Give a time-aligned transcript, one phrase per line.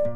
[0.00, 0.08] Всем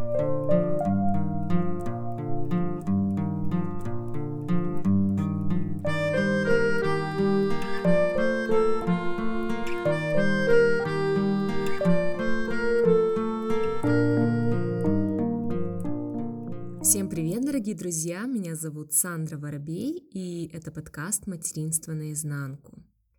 [17.11, 18.25] привет, дорогие друзья!
[18.25, 22.74] Меня зовут Сандра Воробей, и это подкаст «Материнство наизнанку».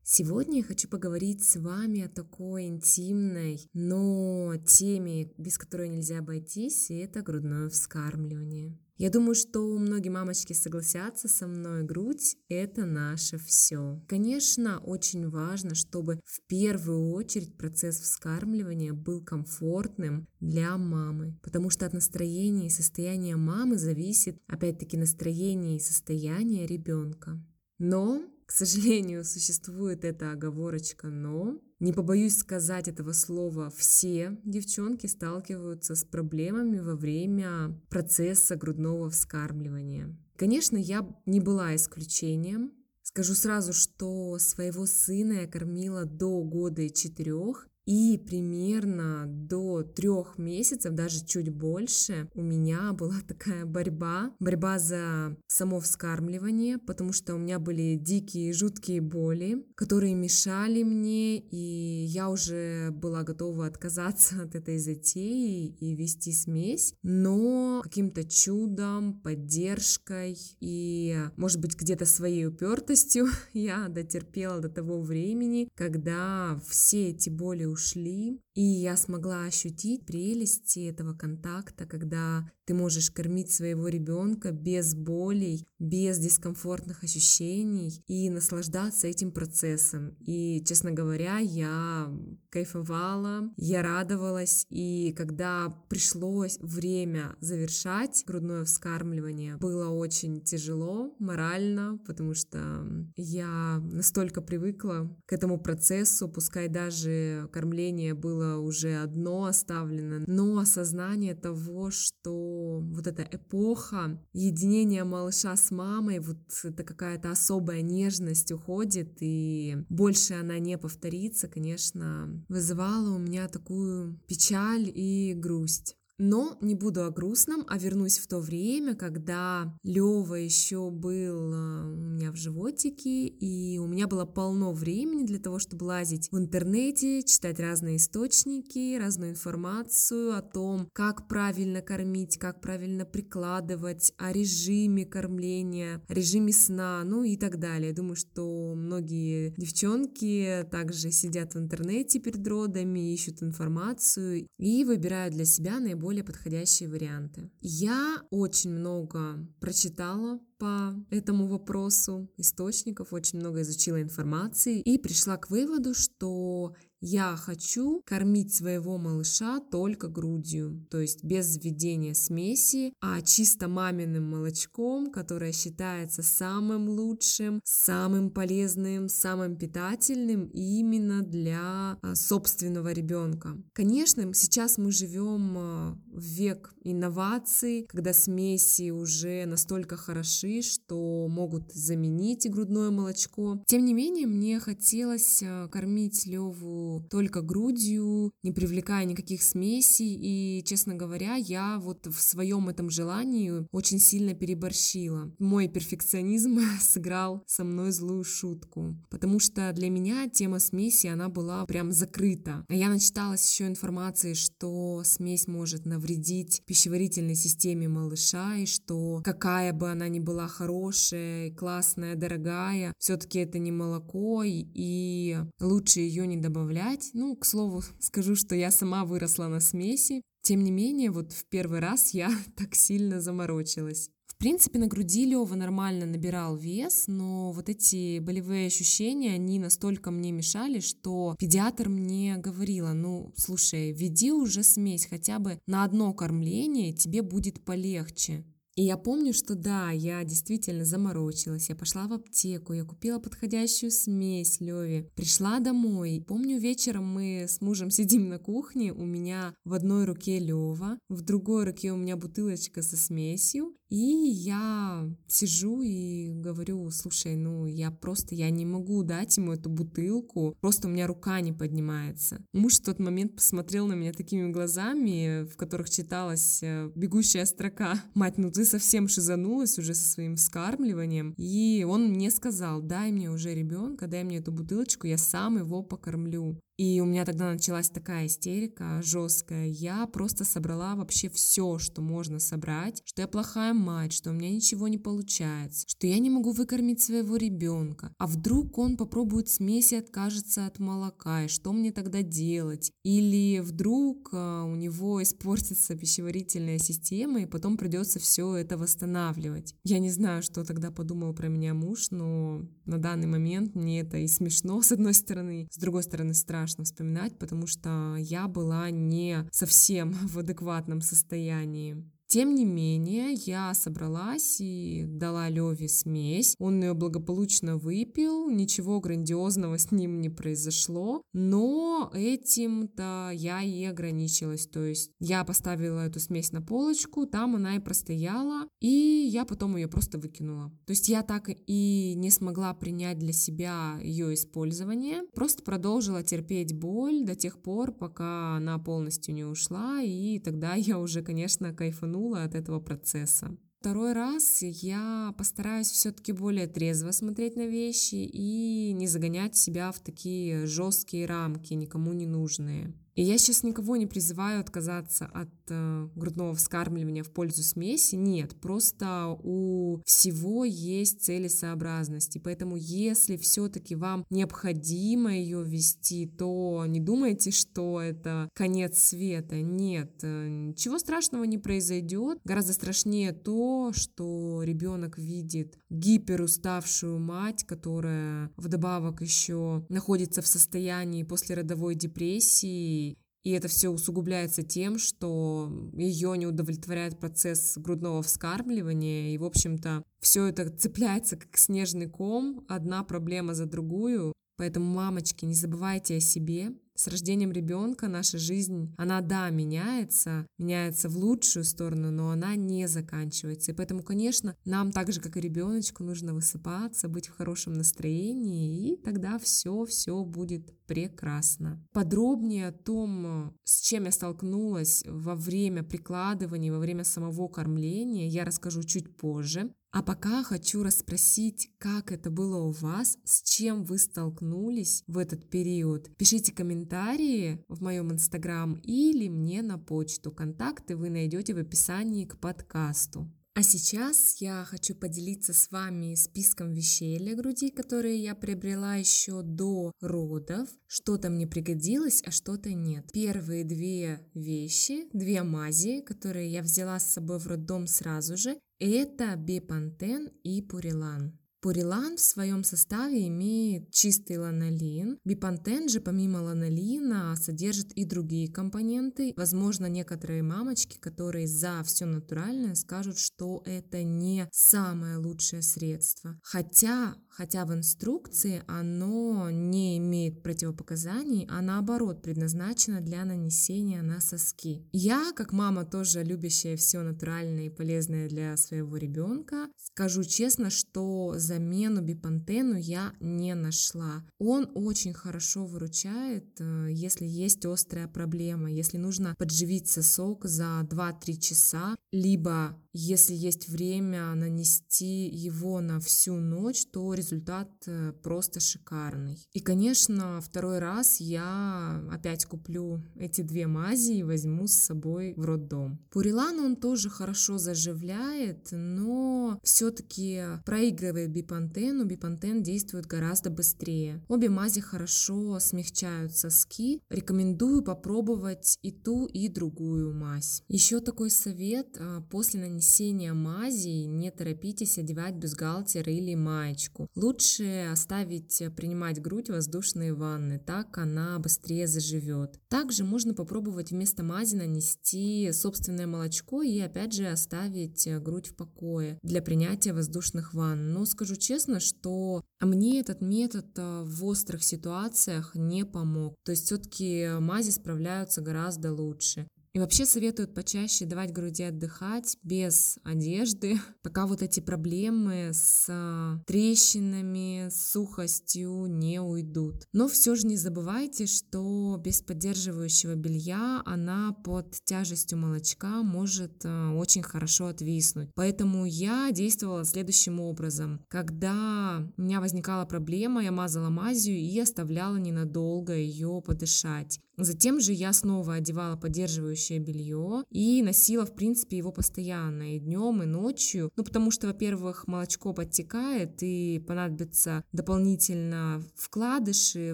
[0.08, 6.92] Сегодня я хочу поговорить с вами о такой интимной, но теме, без которой нельзя обойтись,
[6.92, 8.78] и это грудное вскармливание.
[8.98, 14.00] Я думаю, что многие мамочки согласятся со мной, грудь— это наше все.
[14.08, 21.88] Конечно, очень важно, чтобы в первую очередь процесс вскармливания был комфортным для мамы, потому что
[21.88, 27.44] от настроения и состояния мамы зависит, опять-таки, настроение и состояние ребенка.
[27.80, 31.59] Но к сожалению, существует эта оговорочка «но».
[31.80, 40.16] Не побоюсь сказать этого слова, все девчонки сталкиваются с проблемами во время процесса грудного вскармливания.
[40.38, 42.72] Конечно, я не была исключением.
[43.02, 50.38] Скажу сразу, что своего сына я кормила до года и четырех, и примерно до трех
[50.38, 57.36] месяцев, даже чуть больше, у меня была такая борьба, борьба за само вскармливание, потому что
[57.36, 64.42] у меня были дикие, жуткие боли, которые мешали мне, и я уже была готова отказаться
[64.44, 72.47] от этой затеи и вести смесь, но каким-то чудом, поддержкой и, может быть, где-то своей
[72.47, 80.06] упертостью я дотерпела до того времени, когда все эти боли ушли, и я смогла ощутить
[80.06, 88.30] прелести этого контакта, когда ты можешь кормить своего ребенка без болей, без дискомфортных ощущений и
[88.30, 90.16] наслаждаться этим процессом.
[90.20, 92.12] И, честно говоря, я
[92.50, 102.34] кайфовала, я радовалась, и когда пришлось время завершать грудное вскармливание, было очень тяжело морально, потому
[102.34, 102.86] что
[103.17, 111.36] я настолько привыкла к этому процессу, пускай даже кормление было уже одно оставлено, но осознание
[111.36, 119.17] того, что вот эта эпоха единения малыша с мамой, вот это какая-то особая нежность уходит,
[119.19, 125.97] и больше она не повторится, конечно, вызывала у меня такую печаль и грусть.
[126.17, 131.83] Но не буду о грустном, а вернусь в то время, когда Лева еще был э,
[131.83, 136.38] у меня в животике, и у меня было полно времени для того, чтобы лазить в
[136.38, 144.31] интернете, читать разные источники, разную информацию о том, как правильно кормить, как правильно прикладывать, о
[144.31, 147.92] режиме кормления, режиме сна, ну и так далее.
[147.92, 155.44] Думаю, что многие девчонки также сидят в интернете перед родами, ищут информацию и выбирают для
[155.44, 157.50] себя наиболее наиболее подходящие варианты.
[157.62, 165.50] Я очень много прочитала по этому вопросу источников, очень много изучила информации и пришла к
[165.50, 166.75] выводу, что
[167.07, 174.27] я хочу кормить своего малыша только грудью, то есть без введения смеси, а чисто маминым
[174.27, 183.56] молочком, которое считается самым лучшим, самым полезным, самым питательным именно для а, собственного ребенка.
[183.74, 191.72] Конечно, сейчас мы живем а, в век инноваций, когда смеси уже настолько хороши, что могут
[191.72, 193.62] заменить грудное молочко.
[193.68, 200.18] Тем не менее, мне хотелось а, кормить Леву только грудью, не привлекая никаких смесей.
[200.19, 205.34] И, честно говоря, я вот в своем этом желании очень сильно переборщила.
[205.39, 211.66] Мой перфекционизм сыграл со мной злую шутку, потому что для меня тема смеси, она была
[211.66, 212.66] прям закрыта.
[212.68, 219.74] А я начиталась еще информации, что смесь может навредить пищеварительной системе малыша, и что какая
[219.74, 226.38] бы она ни была хорошая, классная, дорогая, все-таки это не молоко, и лучше ее не
[226.38, 227.12] добавлять добавлять.
[227.13, 230.22] Ну, к слову, скажу, что я сама выросла на смеси.
[230.42, 234.10] Тем не менее, вот в первый раз я так сильно заморочилась.
[234.28, 240.12] В принципе, на груди Лева нормально набирал вес, но вот эти болевые ощущения, они настолько
[240.12, 246.14] мне мешали, что педиатр мне говорила, ну, слушай, веди уже смесь хотя бы на одно
[246.14, 248.44] кормление, тебе будет полегче.
[248.75, 251.69] И я помню, что да, я действительно заморочилась.
[251.69, 256.24] Я пошла в аптеку, я купила подходящую смесь Леве, пришла домой.
[256.27, 261.22] Помню, вечером мы с мужем сидим на кухне, у меня в одной руке Лева, в
[261.22, 267.92] другой руке у меня бутылочка со смесью, И я сижу и говорю, слушай, ну я
[267.92, 272.44] просто, я не могу дать ему эту бутылку, просто у меня рука не поднимается.
[272.51, 278.04] Муж в тот момент посмотрел на меня такими глазами, в которых читалась э, бегущая строка.
[278.16, 281.34] Мать, ну ты совсем шизанулась уже со своим вскармливанием.
[281.38, 285.84] И он мне сказал, дай мне уже ребенка, дай мне эту бутылочку, я сам его
[285.84, 286.60] покормлю.
[286.77, 289.68] И у меня тогда началась такая истерика жесткая.
[289.68, 294.51] Я просто собрала вообще все, что можно собрать, что я плохая мать, что у меня
[294.51, 298.13] ничего не получается, что я не могу выкормить своего ребенка.
[298.18, 302.92] А вдруг он попробует смесь и откажется от молока, и что мне тогда делать?
[303.04, 309.75] Или вдруг а, у него испортится пищеварительная система, и потом придется все это восстанавливать.
[309.83, 314.18] Я не знаю, что тогда подумал про меня муж, но на данный момент мне это
[314.18, 318.90] и смешно, с одной стороны, с другой стороны страшно страшно вспоминать, потому что я была
[318.90, 322.04] не совсем в адекватном состоянии.
[322.27, 326.56] Тем не менее, я собралась и дала Леве смесь.
[326.57, 334.66] Он ее благополучно выпил, ничего грандиозного с ним не произошло, но этим-то я и ограничилась.
[334.68, 338.88] То есть я поставила эту смесь на полочку, там она и простояла, и
[339.31, 340.71] я потом ее просто выкинула.
[340.86, 346.74] То есть я так и не смогла принять для себя ее использование, просто продолжила терпеть
[346.74, 352.15] боль до тех пор, пока она полностью не ушла, и тогда я уже, конечно, кайфанула
[352.16, 353.56] кайфанула от этого процесса.
[353.80, 360.00] Второй раз я постараюсь все-таки более трезво смотреть на вещи и не загонять себя в
[360.00, 362.94] такие жесткие рамки, никому не нужные.
[363.16, 368.16] И я сейчас никого не призываю отказаться от э, грудного вскармливания в пользу смеси.
[368.16, 372.36] Нет, просто у всего есть целесообразность.
[372.36, 379.62] И поэтому, если все-таки вам необходимо ее ввести, то не думайте, что это конец света.
[379.62, 382.40] Нет, э, ничего страшного не произойдет.
[382.44, 391.96] Гораздо страшнее то, что ребенок видит гиперуставшую мать, которая вдобавок еще находится в состоянии послеродовой
[391.96, 393.05] депрессии
[393.45, 399.36] и это все усугубляется тем, что ее не удовлетворяет процесс грудного вскармливания.
[399.36, 404.33] И, в общем-то, все это цепляется как снежный ком, одна проблема за другую.
[404.57, 411.09] Поэтому, мамочки, не забывайте о себе, с рождением ребенка наша жизнь, она, да, меняется, меняется
[411.09, 413.71] в лучшую сторону, но она не заканчивается.
[413.71, 418.94] И поэтому, конечно, нам так же, как и ребеночку, нужно высыпаться, быть в хорошем настроении,
[418.94, 421.86] и тогда все, все будет прекрасно.
[421.92, 428.45] Подробнее о том, с чем я столкнулась во время прикладывания, во время самого кормления, я
[428.45, 429.74] расскажу чуть позже.
[429.95, 435.50] А пока хочу расспросить, как это было у вас, с чем вы столкнулись в этот
[435.50, 436.13] период.
[436.18, 440.33] Пишите комментарии в моем инстаграм или мне на почту.
[440.33, 443.31] Контакты вы найдете в описании к подкасту.
[443.53, 449.44] А сейчас я хочу поделиться с вами списком вещей для груди, которые я приобрела еще
[449.44, 450.68] до родов.
[450.88, 453.09] Что-то мне пригодилось, а что-то нет.
[453.13, 459.36] Первые две вещи, две мази, которые я взяла с собой в роддом сразу же, это
[459.36, 461.39] бепантен и пурилан.
[461.66, 465.18] Пурилан в своем составе имеет чистый ланолин.
[465.26, 469.34] Бипантен же помимо ланолина содержит и другие компоненты.
[469.36, 476.40] Возможно, некоторые мамочки, которые за все натуральное, скажут, что это не самое лучшее средство.
[476.44, 484.88] Хотя хотя в инструкции оно не имеет противопоказаний, а наоборот предназначено для нанесения на соски.
[484.92, 491.34] Я, как мама, тоже любящая все натуральное и полезное для своего ребенка, скажу честно, что
[491.56, 494.24] замену бипантену я не нашла.
[494.40, 501.38] Он очень хорошо выручает, э, если есть острая проблема, если нужно подживить сосок за 2-3
[501.40, 509.38] часа, либо если есть время нанести его на всю ночь, то результат э, просто шикарный.
[509.52, 515.43] И, конечно, второй раз я опять куплю эти две мази и возьму с собой в
[515.43, 516.00] роддом.
[516.09, 522.05] Пурилан он тоже хорошо заживляет, но все-таки проигрывает бипантену.
[522.05, 524.23] Бипантен действует гораздо быстрее.
[524.27, 527.01] Обе мази хорошо смягчают соски.
[527.09, 530.63] Рекомендую попробовать и ту, и другую мазь.
[530.67, 531.97] Еще такой совет.
[531.99, 537.09] А, после нанесения мази не торопитесь одевать бюстгальтер или маечку.
[537.15, 542.59] Лучше оставить принимать грудь воздушные ванны, так она быстрее заживет.
[542.69, 549.19] Также можно попробовать вместо мази нанести собственное молочко и опять же оставить грудь в покое
[549.23, 550.93] для принятия воздушных ванн.
[550.93, 556.36] Но скажу честно, что мне этот метод а, в острых ситуациях не помог.
[556.44, 559.48] То есть все-таки мази справляются гораздо лучше.
[559.75, 566.39] И вообще советуют почаще давать груди отдыхать без одежды, пока вот эти проблемы с а,
[566.48, 569.84] трещинами, с сухостью не уйдут.
[569.91, 576.94] Но все же не забывайте, что без поддерживающего белья она под тяжестью молочка может а,
[576.94, 578.29] очень хорошо отвиснуть.
[578.34, 581.01] Поэтому я действовала следующим образом.
[581.10, 587.20] Когда у меня возникала проблема, я мазала мазью и оставляла ненадолго ее подышать.
[587.37, 593.23] Затем же я снова одевала поддерживающее белье и носила, в принципе, его постоянно и днем,
[593.23, 593.91] и ночью.
[593.95, 599.93] Ну, потому что, во-первых, молочко подтекает и понадобится дополнительно вкладыши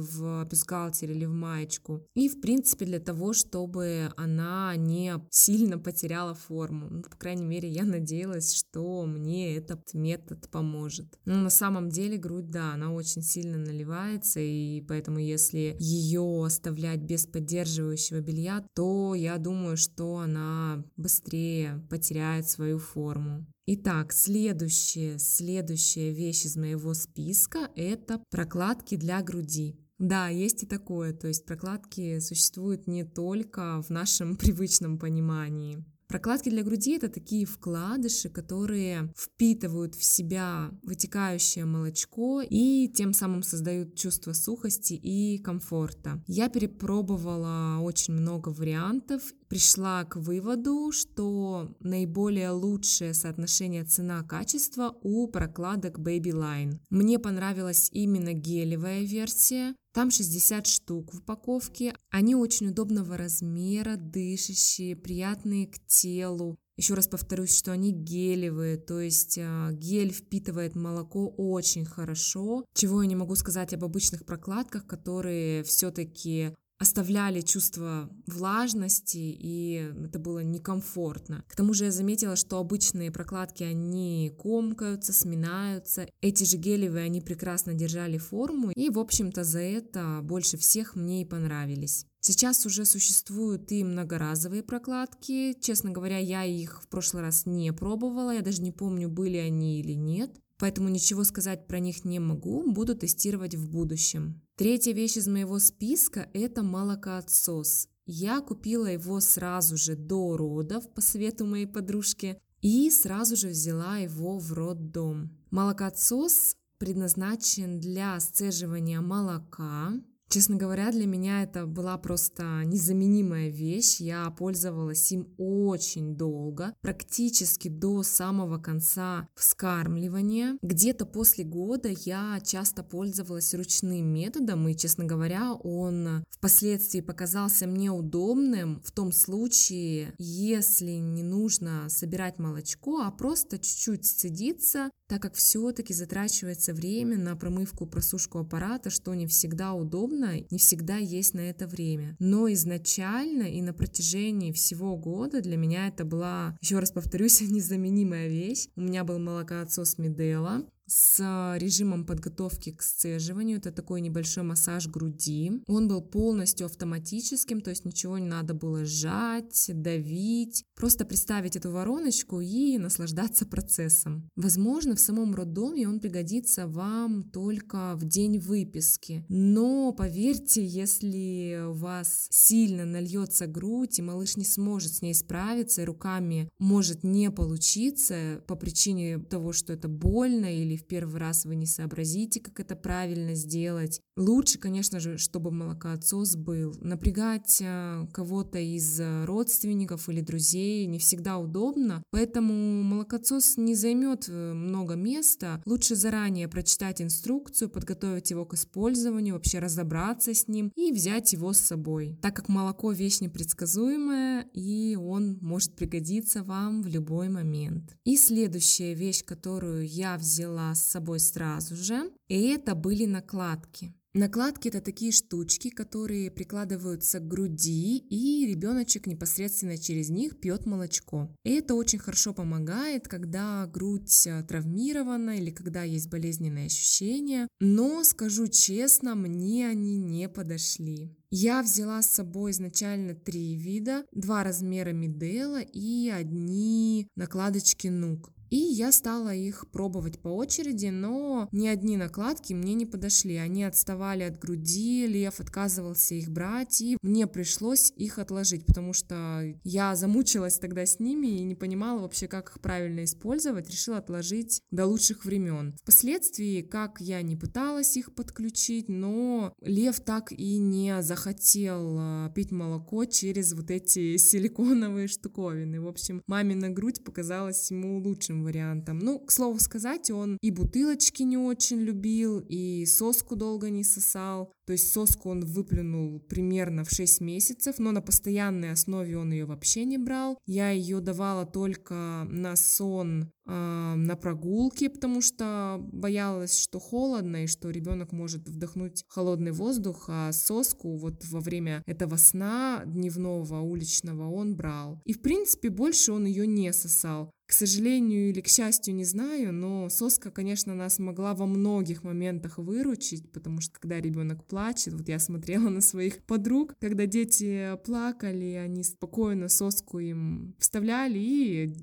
[0.00, 2.06] в бюстгальтер или в маечку.
[2.14, 6.88] И, в принципе, для того, чтобы она не сильно потеряла форму.
[6.90, 11.18] Ну, по крайней мере, я надеялась, что мне этот метод поможет.
[11.24, 17.00] Но на самом деле грудь, да, она очень сильно наливается, и поэтому если ее оставлять
[17.00, 23.46] без поддерживающего белья, то я думаю, что она быстрее потеряет свою форму.
[23.66, 29.76] Итак, следующая, следующая вещь из моего списка– это прокладки для груди.
[29.98, 35.84] Да, есть и такое, то есть прокладки существуют не только в нашем привычном понимании.
[36.10, 43.44] Прокладки для груди это такие вкладыши, которые впитывают в себя вытекающее молочко и тем самым
[43.44, 46.20] создают чувство сухости и комфорта.
[46.26, 55.98] Я перепробовала очень много вариантов, пришла к выводу, что наиболее лучшее соотношение цена-качество у прокладок
[55.98, 56.78] Baby Line.
[56.88, 61.96] Мне понравилась именно гелевая версия, там 60 штук в упаковке.
[62.10, 66.56] Они очень удобного размера, дышащие, приятные к телу.
[66.76, 73.02] Еще раз повторюсь, что они гелевые, то есть а, гель впитывает молоко очень хорошо, чего
[73.02, 80.38] я не могу сказать об обычных прокладках, которые все-таки оставляли чувство влажности, и это было
[80.38, 81.44] некомфортно.
[81.46, 86.08] К тому же я заметила, что обычные прокладки, они комкаются, сминаются.
[86.22, 91.20] Эти же гелевые, они прекрасно держали форму, и, в общем-то, за это больше всех мне
[91.20, 92.06] и понравились.
[92.20, 95.54] Сейчас уже существуют и многоразовые прокладки.
[95.60, 99.80] Честно говоря, я их в прошлый раз не пробовала, я даже не помню, были они
[99.80, 104.42] или нет поэтому ничего сказать про них не могу, буду тестировать в будущем.
[104.60, 107.88] Третья вещь из моего списка– это молокоотсос.
[108.04, 113.96] Я купила его сразу же до родов по совету моей подружки и сразу же взяла
[113.96, 115.30] его в роддом.
[115.50, 119.94] Молокоотсос предназначен для сцеживания молока,
[120.32, 123.96] Честно говоря, для меня это была просто незаменимая вещь.
[123.96, 130.56] Я пользовалась им очень долго, практически до самого конца вскармливания.
[130.62, 137.90] Где-то после года я часто пользовалась ручным методом, и, честно говоря, он впоследствии показался мне
[137.90, 145.34] удобным в том случае, если не нужно собирать молочко, а просто чуть-чуть сцедиться, так как
[145.34, 150.19] все-таки затрачивается время на промывку, просушку аппарата, что не всегда удобно,
[150.50, 152.16] не всегда есть на это время.
[152.18, 158.28] Но изначально и на протяжении всего года для меня это была, еще раз повторюсь, незаменимая
[158.28, 158.68] вещь.
[158.76, 163.58] У меня был молокоотсос Медела, с режимом подготовки к сцеживанию.
[163.58, 165.62] Это такой небольшой массаж груди.
[165.68, 170.64] Он был полностью автоматическим, то есть ничего не надо было сжать, давить.
[170.74, 174.28] Просто представить эту вороночку и наслаждаться процессом.
[174.34, 179.24] Возможно, в самом роддоме он пригодится вам только в день выписки.
[179.28, 185.82] Но поверьте, если у вас сильно нальется грудь, и малыш не сможет с ней справиться,
[185.82, 191.44] и руками может не получиться по причине того, что это больно или в первый раз
[191.44, 194.00] вы не сообразите, как это правильно сделать.
[194.16, 196.74] Лучше, конечно же, чтобы молокоотсос был.
[196.80, 204.28] Напрягать э, кого-то из э, родственников или друзей не всегда удобно, поэтому молокоотсос не займет
[204.28, 205.62] э, много места.
[205.64, 211.52] Лучше заранее прочитать инструкцию, подготовить его к использованию, вообще разобраться с ним и взять его
[211.52, 217.96] с собой, так как молоко вещь непредсказуемая и он может пригодиться вам в любой момент.
[218.04, 223.94] И следующая вещь, которую я взяла с собой сразу же, и это были накладки.
[224.12, 231.32] Накладки это такие штучки, которые прикладываются к груди, и ребеночек непосредственно через них пьет молочко.
[231.44, 237.46] И это очень хорошо помогает, когда грудь э, травмирована или когда есть болезненные ощущения.
[237.60, 241.16] Но скажу честно, мне они не подошли.
[241.30, 248.32] Я взяла с собой изначально три вида, два размера Медела и одни накладочки Нук.
[248.50, 253.36] И я стала их пробовать по очереди, но ни одни накладки мне не подошли.
[253.36, 259.54] Они отставали от груди, лев отказывался их брать, и мне пришлось их отложить, потому что
[259.62, 264.62] я замучилась тогда с ними и не понимала вообще, как их правильно использовать, решила отложить
[264.72, 265.76] до лучших времен.
[265.80, 272.50] Впоследствии, как я не пыталась их подключить, но лев так и не захотел а, пить
[272.50, 275.80] молоко через вот эти силиконовые штуковины.
[275.80, 278.98] В общем, мамина грудь показалась ему лучшим вариантом.
[278.98, 284.52] Ну, к слову сказать, он и бутылочки не очень любил, и соску долго не сосал.
[284.70, 289.44] То есть соску он выплюнул примерно в 6 месяцев, но на постоянной основе он ее
[289.44, 290.38] вообще не брал.
[290.46, 297.46] Я ее давала только на сон, э, на прогулке, потому что боялась, что холодно и
[297.48, 304.30] что ребенок может вдохнуть холодный воздух, а соску вот во время этого сна дневного уличного
[304.30, 305.00] он брал.
[305.04, 307.32] И в принципе больше он ее не сосал.
[307.50, 312.58] К сожалению или к счастью, не знаю, но соска, конечно, нас могла во многих моментах
[312.58, 318.52] выручить, потому что когда ребенок плачет, вот я смотрела на своих подруг, когда дети плакали,
[318.52, 321.74] они спокойно соску им вставляли, и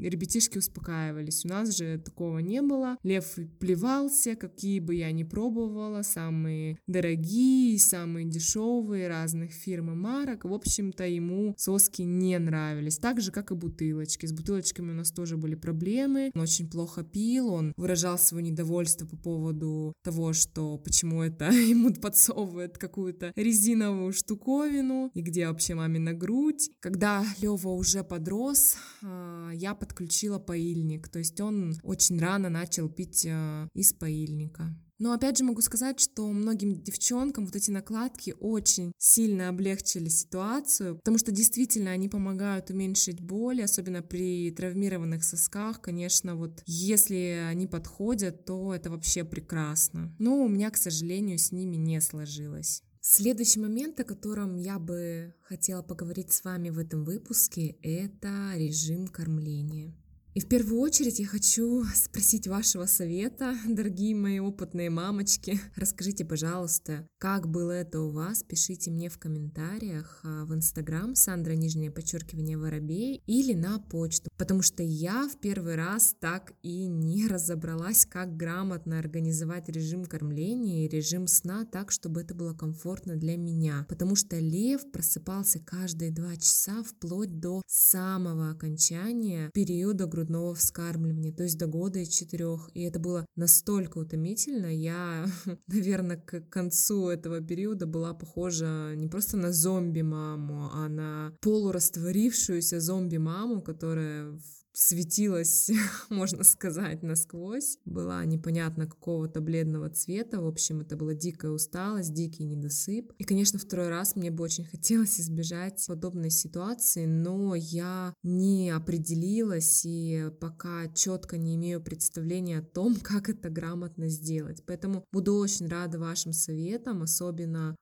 [0.00, 1.44] ребятишки успокаивались.
[1.44, 2.96] У нас же такого не было.
[3.02, 10.44] Лев плевался, какие бы я ни пробовала, самые дорогие, самые дешевые разных фирм и марок.
[10.44, 12.98] В общем-то, ему соски не нравились.
[12.98, 14.26] Так же, как и бутылочки.
[14.26, 16.30] С бутылочками нас тоже были проблемы.
[16.34, 21.92] Он очень плохо пил, он выражал свое недовольство по поводу того, что почему это ему
[21.94, 26.70] подсовывает какую-то резиновую штуковину, и где вообще мамина грудь.
[26.80, 33.26] Когда Лева уже подрос, а, я подключила поильник, то есть он очень рано начал пить
[33.28, 34.76] а, из поильника.
[34.98, 40.96] Но опять же могу сказать, что многим девчонкам вот эти накладки очень сильно облегчили ситуацию,
[40.96, 45.80] потому что действительно они помогают уменьшить боль, особенно при травмированных сосках.
[45.80, 50.14] Конечно, вот если они подходят, то это вообще прекрасно.
[50.18, 52.82] Но у меня, к сожалению, с ними не сложилось.
[53.10, 59.08] Следующий момент, о котором я бы хотела поговорить с вами в этом выпуске, это режим
[59.08, 59.94] кормления.
[60.34, 65.58] И в первую очередь я хочу спросить вашего совета, дорогие мои опытные мамочки.
[65.74, 68.42] Расскажите, пожалуйста, как было это у вас?
[68.42, 74.62] Пишите мне в комментариях а, в Инстаграм Сандра Нижнее подчеркивание Воробей или на почту, потому
[74.62, 80.88] что я в первый раз так и не разобралась, как грамотно организовать режим кормления и
[80.88, 86.36] режим сна так, чтобы это было комфортно для меня, потому что лев просыпался каждые два
[86.36, 92.70] часа вплоть до самого окончания периода грудного вскармливания, то есть до года и четырех.
[92.74, 94.66] И это было настолько утомительно.
[94.66, 95.26] Я,
[95.68, 103.62] наверное, к концу этого периода была похожа не просто на зомби-маму, а на полурастворившуюся зомби-маму,
[103.62, 104.38] которая
[104.78, 105.70] светилась,
[106.08, 112.44] можно сказать, насквозь, была непонятно какого-то бледного цвета, в общем, это была дикая усталость, дикий
[112.44, 113.12] недосып.
[113.18, 119.84] И, конечно, второй раз мне бы очень хотелось избежать подобной ситуации, но я не определилась
[119.84, 124.64] и пока четко не имею представления о том, как это грамотно сделать.
[124.64, 127.74] Поэтому буду очень рада вашим советам, особенно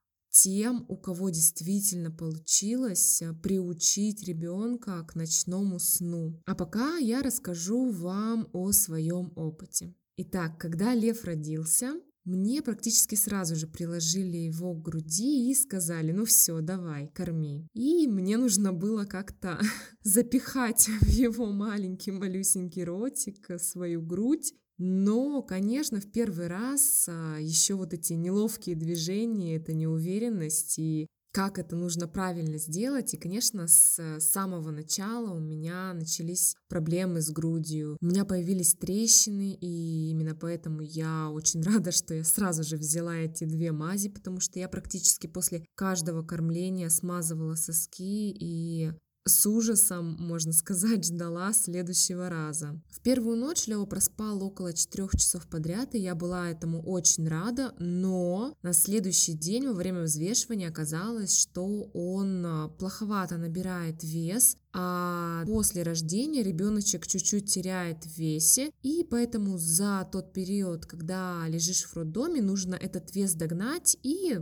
[0.43, 6.41] тем, у кого действительно получилось э, приучить ребенка к ночному сну.
[6.45, 9.95] А пока я расскажу вам о своем опыте.
[10.19, 11.95] Итак, когда Лев родился,
[12.25, 17.69] мне практически сразу же приложили его к груди и сказали, ну все, давай, корми.
[17.73, 19.59] И мне нужно было как-то
[20.03, 27.39] запихать в его маленький малюсенький ротик э, свою грудь но, конечно, в первый раз а,
[27.39, 33.13] еще вот эти неловкие движения, это неуверенность и как это нужно правильно сделать.
[33.13, 37.99] И, конечно, с самого начала у меня начались проблемы с грудью.
[38.01, 43.17] У меня появились трещины, и именно поэтому я очень рада, что я сразу же взяла
[43.17, 48.93] эти две мази, потому что я практически после каждого кормления смазывала соски, и
[49.27, 52.81] с ужасом, можно сказать, ждала следующего раза.
[52.91, 57.75] В первую ночь Лео проспал около 4 часов подряд, и я была этому очень рада,
[57.79, 65.45] но на следующий день во время взвешивания оказалось, что он а, плоховато набирает вес, а
[65.47, 71.97] после рождения ребеночек чуть-чуть теряет в весе, и поэтому за тот период, когда лежишь в
[71.97, 74.39] роддоме, нужно этот вес догнать, и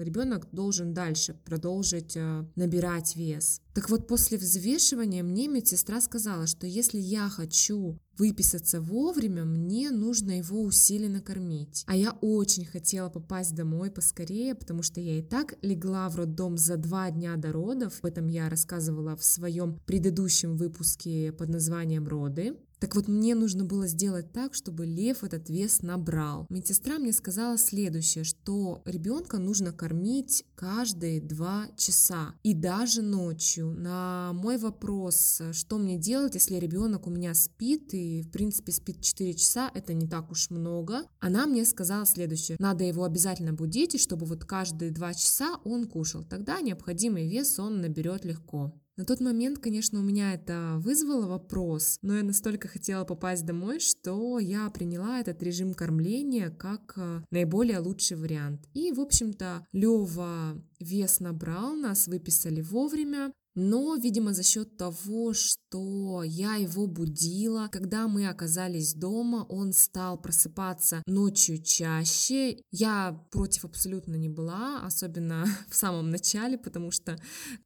[0.00, 3.60] ребенок должен дальше продолжить а, набирать вес.
[3.74, 10.38] Так вот, после взвешивания мне медсестра сказала, что если я хочу выписаться вовремя, мне нужно
[10.38, 11.84] его усиленно кормить.
[11.86, 16.56] А я очень хотела попасть домой поскорее, потому что я и так легла в роддом
[16.56, 17.98] за два дня до родов.
[18.00, 22.56] Об этом я рассказывала в своем предыдущем выпуске под названием «Роды».
[22.84, 26.44] Так вот, мне нужно было сделать так, чтобы лев этот вес набрал.
[26.50, 33.70] Медсестра мне сказала следующее, что ребенка нужно кормить каждые два часа и даже ночью.
[33.70, 39.00] На мой вопрос, что мне делать, если ребенок у меня спит и, в принципе, спит
[39.00, 42.58] 4 часа, это не так уж много, она мне сказала следующее.
[42.60, 46.22] Надо его обязательно будить, и чтобы вот каждые два часа он кушал.
[46.22, 48.74] Тогда необходимый вес он наберет легко.
[48.96, 53.80] На тот момент, конечно, у меня это вызвало вопрос, но я настолько хотела попасть домой,
[53.80, 58.68] что я приняла этот режим кормления как э, наиболее лучший вариант.
[58.72, 66.22] И, в общем-то, Лева вес набрал, нас выписали вовремя, но, видимо, за счет того, что
[66.24, 72.58] я его будила, когда мы оказались дома, он стал просыпаться ночью чаще.
[72.72, 77.16] Я против абсолютно не была, особенно в самом начале, потому что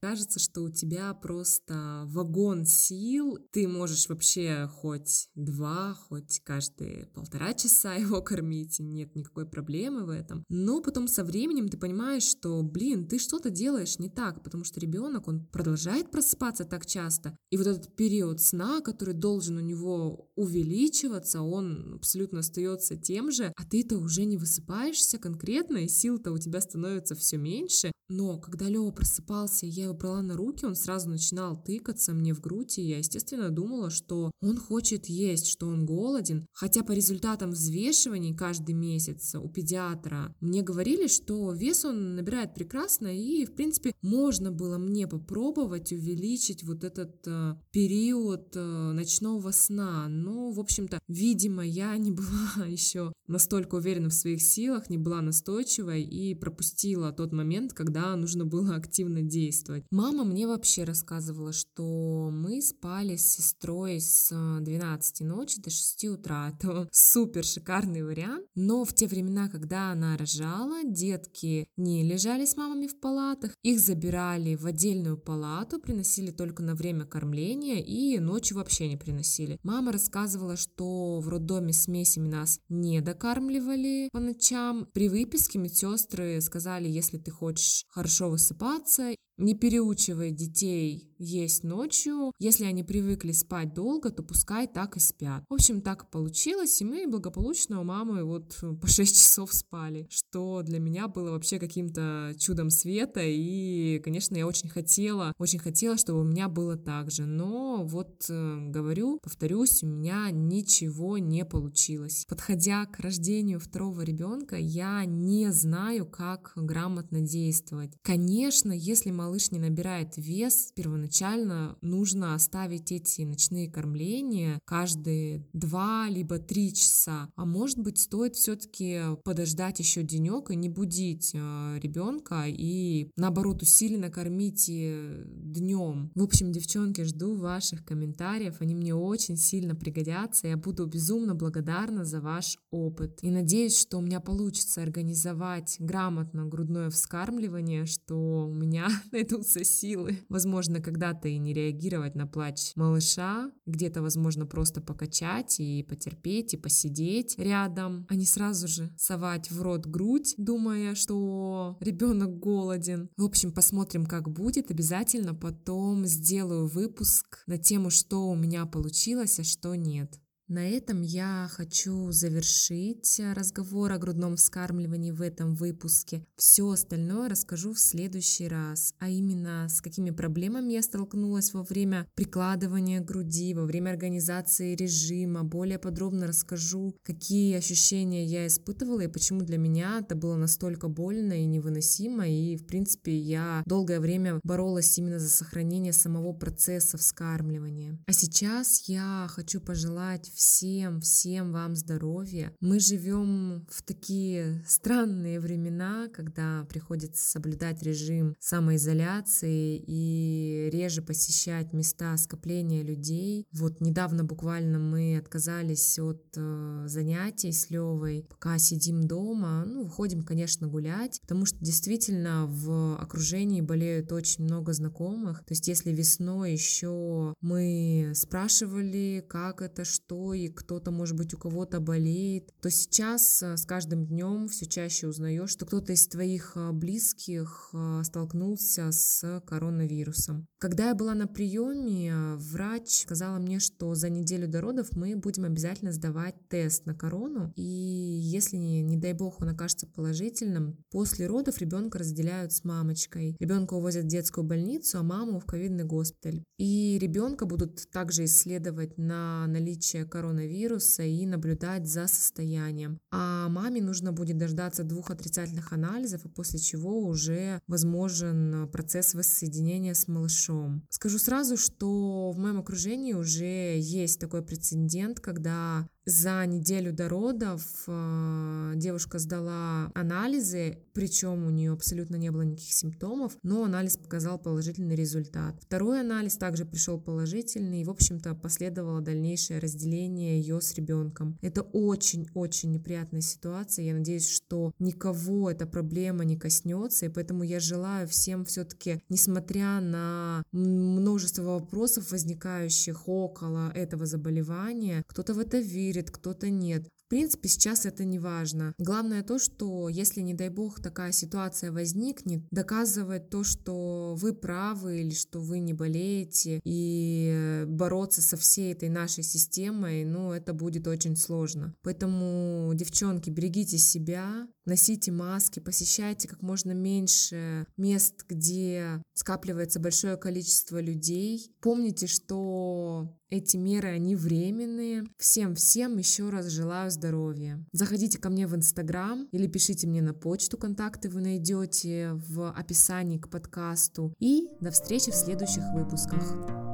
[0.01, 3.38] кажется, что у тебя просто вагон сил.
[3.51, 10.11] Ты можешь вообще хоть два, хоть каждые полтора часа его кормить, нет никакой проблемы в
[10.11, 10.44] этом.
[10.51, 14.81] Но потом со временем ты понимаешь, что, блин, ты что-то делаешь не так, потому что
[14.81, 17.36] ребенок, он продолжает продолжает просыпаться так часто.
[17.50, 23.52] И вот этот период сна, который должен у него увеличиваться, он абсолютно остается тем же,
[23.56, 27.92] а ты-то уже не высыпаешься конкретно, и сил-то у тебя становится все меньше.
[28.10, 32.40] Но когда Лева просыпался, я его брала на руки, он сразу начинал тыкаться мне в
[32.40, 36.46] грудь, и я, естественно, думала, что он хочет есть, что он голоден.
[36.54, 43.08] Хотя по результатам взвешиваний каждый месяц у педиатра мне говорили, что вес он набирает прекрасно,
[43.08, 49.50] и, в принципе, можно было мне попробовать попробовать увеличить вот этот э, период э, ночного
[49.52, 50.09] сна.
[50.09, 55.20] Но, в общем-то, видимо, я не была еще настолько уверена в своих силах, не была
[55.20, 59.85] настойчивой и пропустила тот момент, когда нужно было активно действовать.
[59.90, 66.50] Мама мне вообще рассказывала, что мы спали с сестрой с 12 ночи до 6 утра.
[66.59, 68.46] Это супер шикарный вариант.
[68.54, 73.81] Но в те времена, когда она рожала, детки не лежали с мамами в палатах, их
[73.81, 79.59] забирали в отдельную палату, палату, приносили только на время кормления и ночью вообще не приносили.
[79.62, 84.87] Мама рассказывала, что в роддоме смесями нас не докармливали по ночам.
[84.92, 92.33] При выписке медсестры сказали, если ты хочешь хорошо высыпаться не переучивай детей есть ночью.
[92.38, 95.44] Если они привыкли спать долго, то пускай так и спят.
[95.48, 100.62] В общем, так получилось, и мы благополучно у мамы вот по 6 часов спали, что
[100.62, 106.20] для меня было вообще каким-то чудом света, и, конечно, я очень хотела, очень хотела, чтобы
[106.20, 112.24] у меня было так же, но вот э, говорю, повторюсь, у меня ничего не получилось.
[112.29, 117.92] Подходя к рождению второго ребенка, я не знаю, как грамотно действовать.
[118.03, 126.08] Конечно, если малыш малыш не набирает вес, первоначально нужно оставить эти ночные кормления каждые два
[126.08, 127.28] либо три часа.
[127.36, 133.60] А может быть, стоит все-таки подождать еще денек и не будить э, ребенка и наоборот
[133.60, 136.10] усиленно кормить днем.
[136.14, 140.48] В общем, девчонки, жду ваших комментариев, они мне очень сильно пригодятся.
[140.48, 143.18] Я буду безумно благодарна за ваш опыт.
[143.20, 148.88] И надеюсь, что у меня получится организовать грамотно грудное вскармливание, что у меня
[149.18, 150.18] найдутся силы.
[150.28, 156.57] Возможно, когда-то и не реагировать на плач малыша, где-то, возможно, просто покачать и потерпеть, и
[156.57, 163.11] посидеть рядом, а не сразу же совать в рот грудь, думая, что ребенок голоден.
[163.16, 164.70] В общем, посмотрим, как будет.
[164.70, 170.20] Обязательно потом сделаю выпуск на тему, что у меня получилось, а что нет.
[170.48, 176.24] На этом я хочу завершить разговор о грудном вскармливании в этом выпуске.
[176.38, 182.06] Все остальное расскажу в следующий раз, а именно с какими проблемами я столкнулась во время
[182.14, 185.44] прикладывания груди, во время организации режима.
[185.44, 191.34] Более подробно расскажу, какие ощущения я испытывала и почему для меня это было настолько больно
[191.34, 192.26] и невыносимо.
[192.26, 197.98] И, в принципе, я долгое время боролась именно за сохранение самого процесса вскармливания.
[198.06, 202.55] А сейчас я хочу пожелать всем, всем вам здоровья.
[202.61, 212.16] Мы живем в такие странные времена, когда приходится соблюдать режим самоизоляции и реже посещать места
[212.16, 213.46] скопления людей.
[213.53, 219.64] Вот недавно буквально мы отказались от э, занятий с Левой, пока сидим дома.
[219.66, 225.38] Ну, выходим, конечно, гулять, потому что действительно в окружении болеют очень много знакомых.
[225.40, 231.38] То есть если весной еще мы спрашивали, как это, что, и кто-то, может быть, у
[231.38, 237.74] кого-то болеет, то сейчас с каждым днем все чаще узнаешь, что кто-то из твоих близких
[238.02, 240.46] столкнулся с коронавирусом.
[240.58, 245.44] Когда я была на приеме, врач сказала мне, что за неделю до родов мы будем
[245.44, 251.58] обязательно сдавать тест на корону, и если, не дай бог, он окажется положительным, после родов
[251.58, 253.36] ребенка разделяют с мамочкой.
[253.38, 256.42] Ребенка увозят в детскую больницу, а маму в ковидный госпиталь.
[256.58, 262.98] И ребенка будут также исследовать на наличие коронавируса и наблюдать за состоянием.
[263.12, 269.94] А маме нужно будет дождаться двух отрицательных анализов, и после чего уже возможен процесс воссоединения
[269.94, 270.83] с малышом.
[270.90, 277.62] Скажу сразу, что в моем окружении уже есть такой прецедент, когда за неделю до родов
[277.87, 284.38] э, девушка сдала анализы, причем у нее абсолютно не было никаких симптомов, но анализ показал
[284.38, 285.55] положительный результат.
[285.61, 291.38] Второй анализ также пришел положительный, и, в общем-то, последовало дальнейшее разделение ее с ребенком.
[291.42, 293.85] Это очень-очень неприятная ситуация.
[293.85, 299.81] Я надеюсь, что никого эта проблема не коснется, и поэтому я желаю всем все-таки, несмотря
[299.81, 306.88] на множество вопросов, возникающих около этого заболевания, кто-то в это верит, верит, кто-то нет.
[307.06, 308.74] В принципе, сейчас это не важно.
[308.78, 315.00] Главное то, что если, не дай бог, такая ситуация возникнет, доказывать то, что вы правы
[315.00, 320.87] или что вы не болеете, и бороться со всей этой нашей системой, ну, это будет
[320.87, 321.74] очень сложно.
[321.82, 330.81] Поэтому, девчонки, берегите себя, носите маски, посещайте как можно меньше мест, где скапливается большое количество
[330.81, 331.50] людей.
[331.61, 335.04] Помните, что эти меры, они временные.
[335.18, 337.64] Всем-всем еще раз желаю здоровья.
[337.72, 343.18] Заходите ко мне в Инстаграм или пишите мне на почту, контакты вы найдете в описании
[343.18, 344.14] к подкасту.
[344.18, 346.67] И до встречи в следующих выпусках.